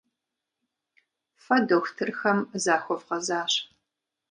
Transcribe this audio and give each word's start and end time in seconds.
Фэ 1.43 1.57
дохутырхэм 1.67 2.39
захуэвгъэзащ. 2.63 3.53